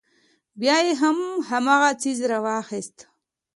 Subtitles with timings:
[0.59, 1.17] بيا يې هم
[1.49, 2.97] هماغه څيز راواخيست.